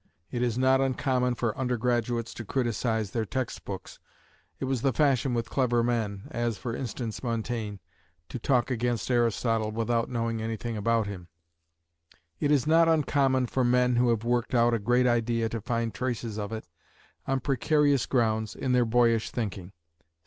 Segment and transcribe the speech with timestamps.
[0.31, 3.99] It is not uncommon for undergraduates to criticise their text books;
[4.59, 7.75] it was the fashion with clever men, as, for instance, Montaigne,
[8.29, 11.27] to talk against Aristotle without knowing anything about him;
[12.39, 15.93] it is not uncommon for men who have worked out a great idea to find
[15.93, 16.67] traces of it,
[17.27, 19.71] on precarious grounds, in their boyish thinking.